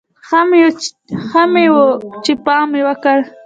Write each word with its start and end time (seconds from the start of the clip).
ښه 1.29 1.43
مې 1.51 1.65
و 1.73 1.77
چې 2.23 2.33
پام 2.45 2.65
مې 2.71 2.81
وکړ. 2.87 3.17